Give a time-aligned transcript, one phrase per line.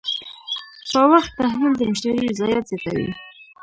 [0.91, 3.09] په وخت تحویل د مشتری رضایت زیاتوي.